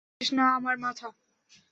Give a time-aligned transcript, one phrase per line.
[0.03, 1.07] নিঃশেষ না, আমার মাথা।